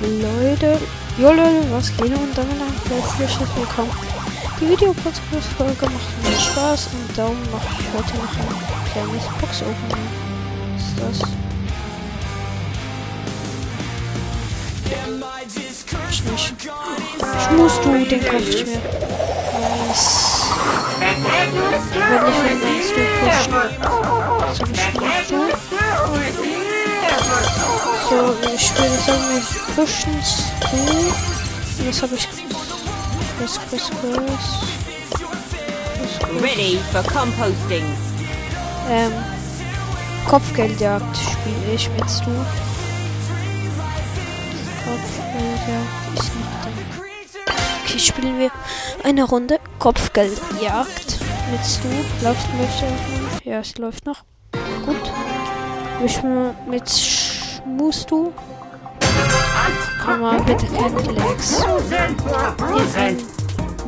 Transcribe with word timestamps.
Leute, 0.00 0.78
Jolle, 1.18 1.64
was 1.72 1.88
geht 1.96 2.16
und 2.16 2.38
damit 2.38 2.52
ein 2.52 2.72
herzliches 2.88 3.48
Willkommen. 3.56 3.90
Die 4.60 4.68
Video-Podcast-Folge 4.68 5.86
macht 5.86 6.22
mir 6.22 6.38
Spaß 6.38 6.90
und 6.92 7.18
darum 7.18 7.36
mache 7.50 7.66
ich 7.80 7.86
heute 7.92 8.16
noch 8.16 8.30
ein 8.30 8.46
kleines 8.92 9.24
Box-Opening. 9.40 10.08
Was 10.76 10.82
ist 10.86 10.98
das? 11.00 11.18
Ich 16.10 16.22
nicht. 16.24 16.54
Schmusst 17.48 17.84
du, 17.84 17.90
den 18.04 18.20
kaufe 18.24 18.50
ich 18.50 18.66
mir. 18.66 18.80
Nice. 19.88 20.44
Wenn 21.00 21.22
nicht, 21.22 21.94
wenn 22.44 22.58
meinst 22.62 22.92
du 22.94 23.00
pushen. 23.18 23.52
So. 25.28 25.47
So, 28.08 28.14
ich 28.54 28.72
würde 28.78 28.96
sagen, 29.04 29.22
wir 29.34 29.42
pushen 29.74 30.14
du. 30.60 31.86
Was 31.86 32.02
habe 32.02 32.14
ich? 32.14 32.26
Chris, 33.36 33.60
Chris, 33.68 33.90
Chris. 34.00 34.46
Ready 36.42 36.78
for 36.90 37.02
composting. 37.02 37.84
Ähm, 38.88 39.12
Kopfgeldjagd 40.26 41.16
spiele 41.18 41.74
ich 41.74 41.90
mit 41.90 42.00
du. 42.00 42.32
Kopfgeldjagd 44.86 46.14
ist 46.14 46.34
nicht 46.34 46.48
da. 47.44 47.52
Okay, 47.84 47.98
spielen 47.98 48.38
wir 48.38 48.50
eine 49.04 49.24
Runde 49.24 49.60
Kopfgeldjagd 49.78 51.18
mit 51.50 51.60
du. 51.82 51.88
Läuft, 52.24 52.48
läuft 52.58 52.82
erstmal? 52.82 53.42
Ja, 53.44 53.58
es 53.58 53.76
läuft 53.76 54.06
noch. 54.06 54.24
Gut. 54.86 55.12
Ich 56.04 56.22
mit 56.22 56.88
Schmustu. 57.68 58.32
Kann 60.02 60.20
man 60.20 60.42
bitte 60.44 60.66
keine 60.66 61.02
Legs. 61.02 61.62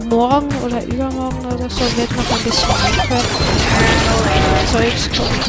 Morgen 0.05 0.49
oder 0.65 0.85
übermorgen 0.85 1.47
oder 1.47 1.71
so 1.71 1.97
wird 1.97 2.15
noch 2.15 2.31
ein 2.31 2.45
bisschen 2.45 2.69
Minecraft 2.69 3.25
Zeugs 4.71 5.09
kommen. 5.17 5.41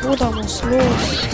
Bruder 0.00 0.30
muss 0.30 0.62
los. 0.62 1.31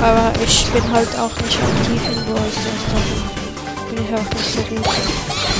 Aber 0.00 0.32
ich 0.44 0.66
bin 0.72 0.92
halt 0.92 1.08
auch 1.18 1.34
nicht 1.40 1.58
aktiv 1.58 2.02
in 2.10 2.24
Brawl 2.24 2.50
Stars, 2.50 3.90
bin 3.90 4.04
ich 4.04 4.14
auch 4.14 4.30
nicht 4.34 4.52
so 4.52 4.60
gut. 4.74 5.55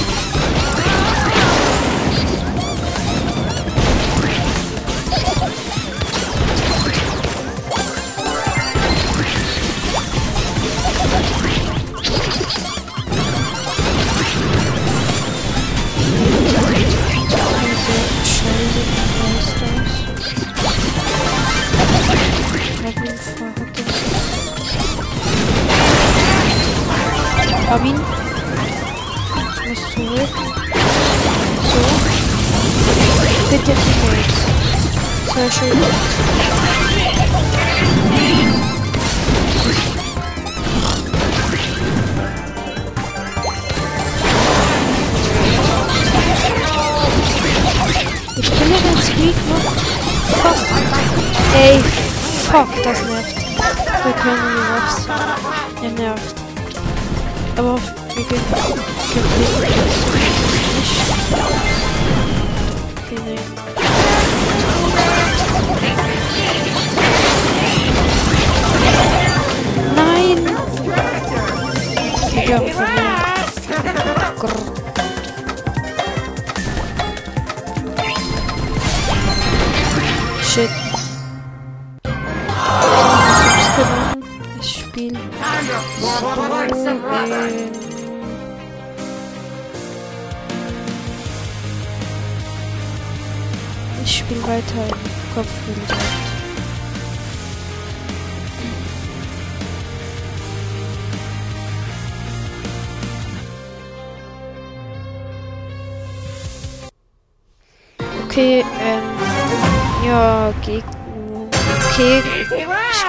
Hab 27.77 27.85
ihn. 27.85 28.01
Ich 29.55 29.69
muss 29.69 29.83
zurück. 29.93 30.33
So. 31.69 31.81
Bitte 33.51 33.65
Teammates. 33.65 34.39
Sehr 35.35 35.51
schön. 35.51 35.77
Ich 48.39 48.49
ja 48.49 48.79
ganz 48.85 49.07
weak 49.17 49.39
noch. 49.49 49.77
Fast. 50.43 50.67
Ey, 51.55 51.75
fuck, 52.51 52.71
das 52.83 53.03
nervt. 53.03 53.37
Wir 54.05 54.13
können 54.13 54.45
die 54.47 54.63
Ruffs. 54.73 54.97
Er 55.83 55.91
nervt. 55.91 56.46
Aber 57.57 57.77
wir 58.15 58.25
gehen 58.25 58.41
Okay. 63.07 63.37
Nein! 69.95 70.39
Wir 72.47 72.96
Ich 94.07 94.19
spiele 94.19 94.41
weiter 94.45 94.87
im 94.89 95.35
Kopfbildjagd. 95.35 96.01
Okay, 108.25 108.65
ähm, 108.81 109.03
ja, 110.07 110.53
Gegner. 110.65 111.49
Okay, 111.91 112.23
ich 112.41 112.49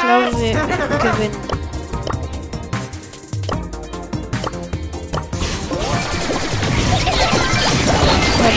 glaube, 0.01 0.41
wir 0.41 0.53
gewinnen. 0.97 1.57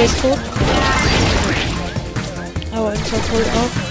Ist 0.03 0.23
tot. 0.23 0.39
Aber 3.01 3.17
unser 3.17 3.29
Tor 3.29 3.41
auch. 3.41 3.91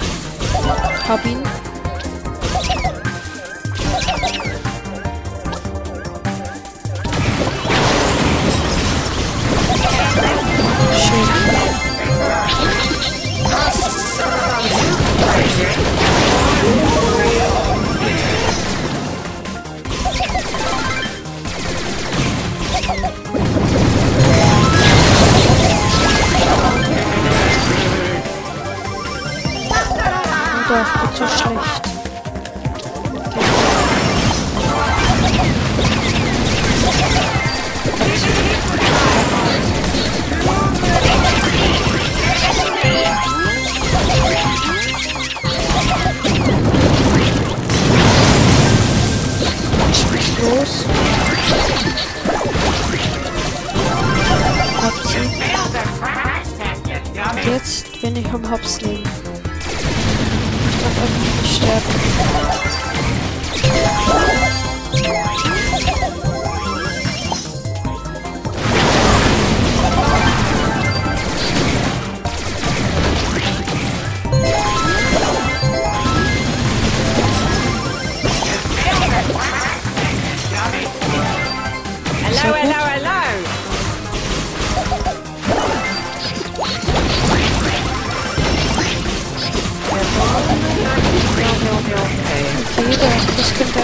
So 31.20 31.28
schlecht. 31.28 31.90
Jetzt 57.46 58.02
bin 58.02 58.16
ich 58.16 58.26
am 58.32 58.50
Hops 58.50 58.82
nehmen. 58.82 59.29
Ich 61.80 61.86
darf 61.86 61.96
einfach 61.96 62.34
nicht 62.34 62.39
Das 93.40 93.54
könnte 93.54 93.80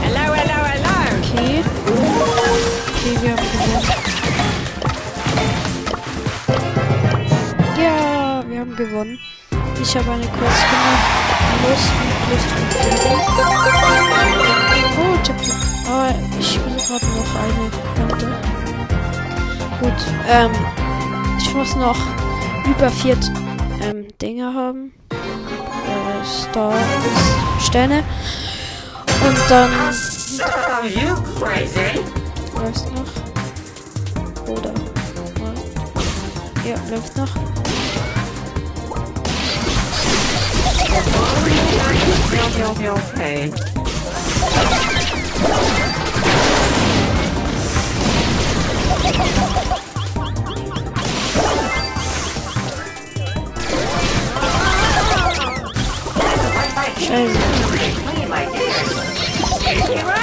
hello, 0.00 0.32
hello. 0.34 0.56
Okay. 1.18 1.62
Wir 3.20 3.30
haben 3.32 3.44
gewonnen. 3.52 3.84
Ja, 7.76 8.42
wir 8.48 8.60
haben 8.60 8.76
gewonnen. 8.76 9.18
Ich 9.82 9.94
habe 9.94 10.10
eine 10.12 10.26
Quest 10.26 10.70
gemacht. 10.70 11.04
Plus, 11.60 11.82
plus, 12.24 12.44
plus. 12.70 12.94
Oh, 14.96 15.16
Chapter. 15.22 15.56
Aber 15.86 16.14
ich 16.38 16.48
spiele 16.48 16.76
gerade 16.76 17.06
noch 17.06 17.32
eine 17.36 17.52
Runde. 18.10 18.28
Gut, 19.80 20.00
ähm, 20.26 20.52
ich 21.50 21.56
muss 21.56 21.74
noch 21.74 21.96
über 22.64 22.88
vier 22.90 23.16
ähm, 23.82 24.06
Dinge 24.22 24.54
haben. 24.54 24.92
Äh, 25.10 26.24
Star 26.24 26.72
Sterne. 27.58 28.04
Und 29.26 29.38
dann 29.48 29.70
läuft 32.54 32.94
noch. 32.94 33.10
Oder? 34.46 34.72
Ja, 36.64 36.76
läuft 36.88 37.16
noch. 37.16 37.34
Okay. 43.14 43.50
Scheiße. 57.10 57.34
Wir 59.88 60.19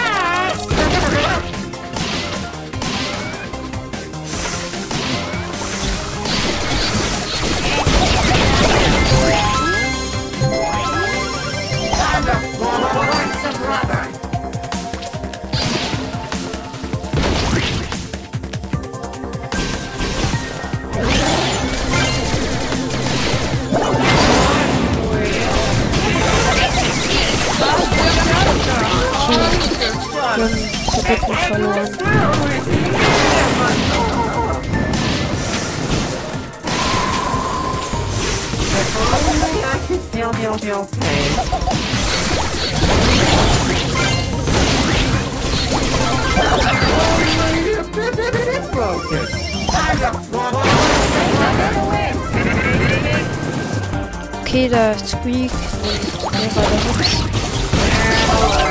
Verbindung 31.48 31.88
verloren. 31.88 31.88
Okay. 40.78 41.08
Okay, 54.42 54.70
da 54.70 54.92
ist 54.92 55.10
Squeak 55.10 55.52
und 55.52 56.34
der 56.34 56.56
war 56.56 56.64
der 56.70 56.80
Hups. 56.86 58.67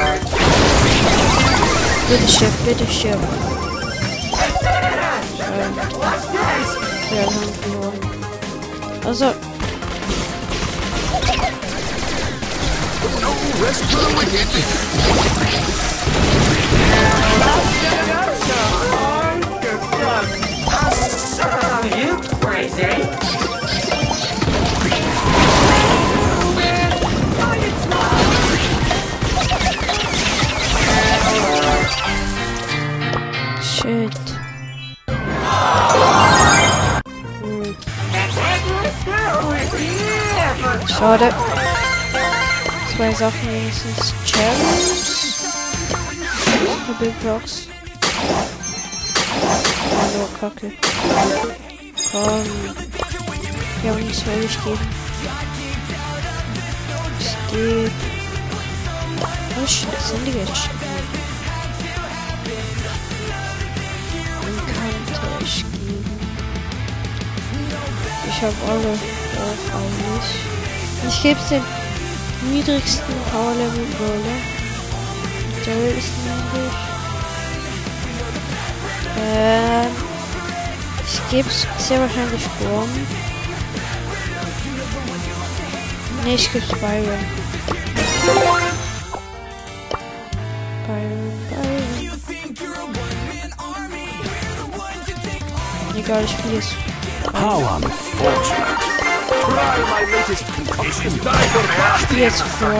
Bitte 2.08 2.29
stirb, 2.29 2.53
bitte 2.64 2.87
stirb. 2.87 3.19
Ähm, 5.41 5.75
wir 7.11 7.23
haben 7.23 7.35
verloren. 7.62 7.99
Also, 9.05 9.35
Are 21.38 21.99
you 21.99 22.17
crazy? 22.41 23.46
Schade. 40.88 41.35
Zwei 42.97 43.12
Sachen 43.12 43.53
wenigstens. 43.53 44.15
Cherries. 44.25 45.44
Eine 46.87 46.97
Big 46.99 47.23
Box. 47.23 47.69
Hallo, 50.00 50.29
Kacke. 50.41 50.73
Komm. 52.11 52.44
Ja, 53.85 53.93
uns 53.93 54.25
soll 54.25 54.44
ich 54.44 54.65
geben. 54.65 54.88
Es 57.19 57.53
geht. 57.53 57.93
Oh 59.62 59.67
shit, 59.67 59.88
sind 60.00 60.27
die 60.27 60.38
jetzt 60.38 60.71
ich. 65.47 65.64
Ich 68.28 68.43
habe 68.43 68.55
alle 68.69 68.93
auch 68.93 69.75
eigentlich. 69.75 70.46
Ich 71.09 71.23
gebe 71.23 71.41
den 71.49 71.63
niedrigsten 72.53 73.15
Power 73.31 73.55
Level 73.55 73.87
Brawler. 73.97 74.41
Der 75.65 75.97
ist 75.97 76.13
nämlich. 76.25 76.75
Ähm. 79.19 80.07
Ich 81.07 81.31
gebe 81.31 81.49
es 81.49 81.67
sehr 81.79 82.01
wahrscheinlich 82.01 82.43
Grom. 82.59 82.89
Nee, 86.25 86.35
ich 86.35 86.53
gebe 86.53 86.67
Byron. 86.67 87.25
Byron, 90.87 91.33
Byron. 91.49 91.85
Egal, 95.97 96.25
ich 96.25 96.31
spiele 96.31 96.59
es. 96.59 96.75
How 97.33 97.63
unfortunate. 97.77 98.96
Ich 101.99 102.03
spiele 102.03 102.21
jetzt 102.21 102.45
Grom. 102.59 102.73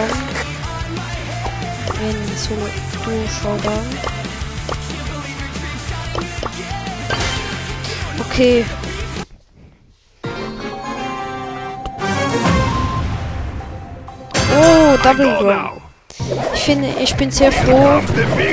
In 2.01 2.37
Solo 2.37 2.69
Duo 3.05 3.27
Showdown. 3.41 3.87
Okay. 8.21 8.65
Oh, 14.59 14.97
Double 15.03 15.43
now. 15.43 15.83
Ich 16.55 16.61
finde, 16.61 16.89
ich 17.01 17.15
bin 17.15 17.31
sehr 17.31 17.53
froh, 17.53 18.01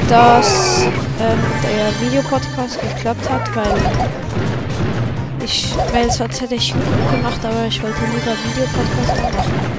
dass 0.08 0.84
ähm, 1.20 1.40
der 1.64 2.08
Videopodcast 2.08 2.80
geklappt 2.82 3.30
hat, 3.30 3.56
weil 3.56 3.74
ich, 5.44 5.76
weil 5.92 6.12
sonst 6.12 6.42
hätte 6.42 6.56
ich 6.56 6.74
gemacht, 6.74 7.44
aber 7.44 7.66
ich 7.68 7.82
wollte 7.82 8.00
lieber 8.06 8.36
Videopodcast 8.44 9.22
machen. 9.36 9.74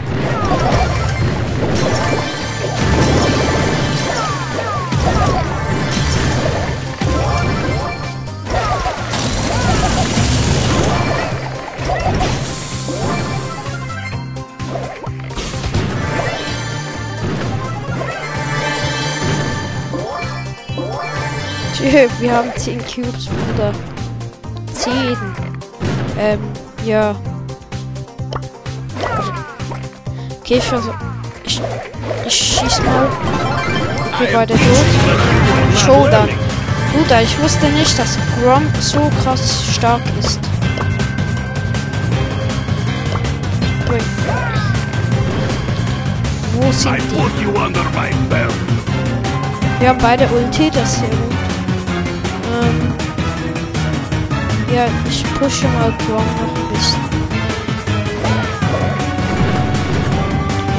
Wir 22.19 22.35
haben 22.35 22.51
10 22.57 22.79
Cubes, 22.79 23.27
Bruder. 23.27 23.73
10. 24.73 25.44
Ähm, 26.19 26.41
ja. 26.85 27.15
Okay, 30.41 30.59
ich 30.59 30.65
versuch. 30.65 30.95
Ich, 31.45 31.61
ich 32.27 32.35
schieß 32.35 32.83
mal. 32.83 33.09
Okay, 34.15 34.29
beide 34.33 34.55
tot. 34.55 35.79
Showdown. 35.85 36.29
Bruder, 36.93 37.23
ich 37.23 37.43
wusste 37.43 37.67
nicht, 37.71 37.99
dass 37.99 38.17
Grom 38.41 38.63
so 38.81 39.11
krass 39.23 39.65
stark 39.75 40.03
ist. 40.21 40.39
Ui. 43.91 43.99
Wo 46.53 46.73
sind 46.73 46.99
die? 47.11 47.17
Wir 49.81 49.89
haben 49.89 49.99
beide 49.99 50.29
Ulti, 50.29 50.71
das 50.71 51.01
gut. 51.01 51.11
Ähm, 52.63 52.84
ja, 54.73 54.87
ich 55.09 55.25
pushe 55.35 55.67
mal 55.69 55.93
Grom 56.07 56.17
noch 56.17 56.55
ein 56.57 56.69
bisschen. 56.73 57.01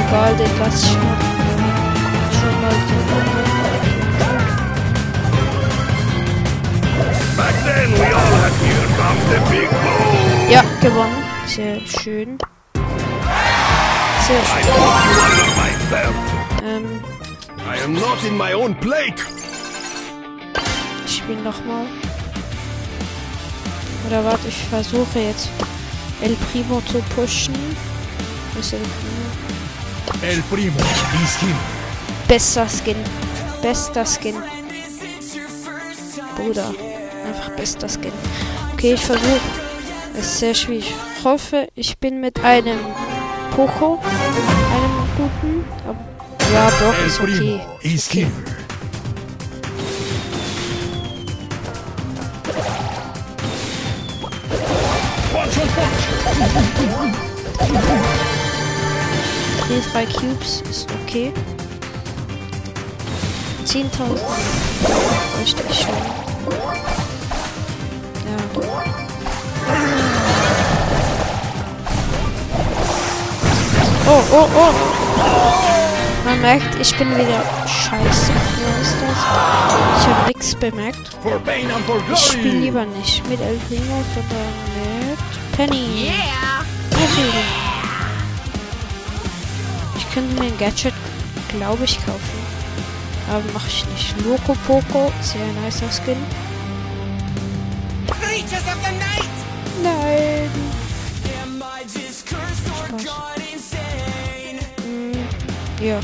Egal, 0.07 0.35
den 0.35 0.59
lass 0.59 0.83
ich 0.83 0.93
noch. 0.93 1.21
Schon 2.31 2.55
mal 2.61 2.71
so. 2.71 2.95
Back 7.37 7.55
then, 7.65 7.91
we 7.93 8.07
all 8.13 8.33
had 8.41 8.53
here 8.63 8.87
comes 8.97 9.23
the 9.29 9.39
big 9.49 9.69
blow. 9.69 10.49
Ja, 10.49 10.63
gewonnen. 10.81 11.23
Sehr 11.47 11.79
schön. 11.85 12.37
Sehr 14.27 14.39
I 14.39 14.43
schön. 14.63 15.05
Ähm, 16.65 16.85
I 17.59 17.83
am 17.83 17.93
not 17.93 18.23
in 18.27 18.37
my 18.37 18.53
own 18.53 18.73
plate. 18.79 19.21
ich 21.05 21.17
spiele 21.17 21.41
nochmal. 21.41 21.85
Oder 24.07 24.23
warte, 24.23 24.47
ich 24.47 24.57
versuche 24.69 25.19
jetzt 25.19 25.49
El 26.21 26.35
Primo 26.51 26.81
zu 26.81 26.99
pushen. 27.15 27.55
Ist 28.59 28.73
El 28.73 28.79
Primo? 28.79 29.25
El 30.21 30.41
primo 30.43 30.79
is 31.23 31.39
him. 31.39 31.55
Bester 32.27 32.67
Skin. 32.67 32.95
Bester 33.61 34.05
Skin. 34.05 34.35
Bruder. 36.35 36.73
Einfach 37.27 37.49
bester 37.55 37.87
Skin. 37.87 38.11
Okay, 38.73 38.93
ich 38.93 39.01
versuche. 39.01 39.39
Es 40.17 40.25
ist 40.25 40.39
sehr 40.39 40.53
schwierig. 40.53 40.93
Ich 41.19 41.25
hoffe, 41.25 41.67
ich 41.75 41.97
bin 41.97 42.21
mit 42.21 42.39
einem 42.43 42.79
Poco. 43.55 43.99
Einem 44.73 45.07
guten. 45.17 45.65
Ja, 46.53 46.69
doch, 46.79 47.05
ist 47.05 47.19
okay. 47.19 47.37
primo 47.37 47.77
is 47.81 48.09
Die 59.67 59.81
drei 59.91 60.05
Cubes 60.05 60.61
ist 60.69 60.87
okay. 61.03 61.33
10.000 63.65 63.89
bräuchte 65.35 65.63
ich 65.69 65.79
schon. 65.79 65.93
Ja. 68.25 68.37
Oh, 74.07 74.23
oh, 74.31 74.47
oh! 74.55 74.73
Man 76.25 76.41
merkt, 76.41 76.79
ich 76.79 76.95
bin 76.97 77.15
wieder 77.15 77.43
scheiße. 77.67 78.31
Wer 78.57 78.81
ist 78.81 78.95
das? 79.01 79.17
Ich 79.99 80.07
habe 80.07 80.27
nichts 80.27 80.55
bemerkt. 80.55 81.17
Ich 82.13 82.19
spiele 82.19 82.59
lieber 82.59 82.85
nicht 82.85 83.27
mit 83.29 83.41
El 83.41 83.57
Primo, 83.67 84.03
sondern 84.13 84.53
mit 85.09 85.19
Penny. 85.57 86.05
Yeah. 86.05 86.44
Natürlich. 87.15 87.45
Ich 89.95 90.13
könnte 90.13 90.33
mir 90.35 90.47
ein 90.47 90.57
Gadget, 90.57 90.93
glaube 91.49 91.85
ich, 91.85 91.97
kaufen. 92.05 92.19
Aber 93.29 93.43
mache 93.53 93.67
ich 93.69 93.85
nicht. 93.87 94.21
Loco 94.25 94.53
Poco, 94.67 95.11
sehr 95.21 95.45
nicer 95.63 95.89
Skin. 95.89 96.17
Nein. 99.81 100.49
Mm, 104.85 105.83
ja. 105.83 105.99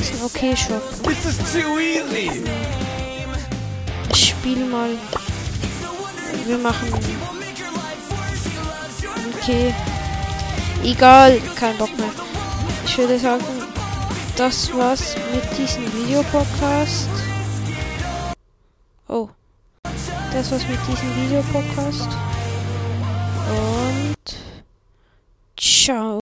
Ist 0.00 0.14
ein 0.14 0.24
okay 0.24 0.56
Shop. 0.56 0.82
This 1.02 1.26
is 1.26 1.36
too 1.52 1.78
easy. 1.78 2.44
Ich 4.10 4.28
spiele 4.30 4.64
mal. 4.64 4.90
Wir 6.46 6.58
machen. 6.58 6.88
Okay. 9.36 9.74
Egal, 10.84 11.40
kein 11.56 11.78
Bock 11.78 11.96
mehr. 11.96 12.10
Ich 12.84 12.98
würde 12.98 13.18
sagen, 13.18 13.42
das 14.36 14.70
war's 14.76 15.16
mit 15.32 15.58
diesem 15.58 15.90
Videopodcast. 15.94 17.08
Oh. 19.08 19.30
Das 20.30 20.52
war's 20.52 20.68
mit 20.68 20.78
diesem 20.86 21.16
Videopodcast. 21.16 22.08
Und. 23.48 24.43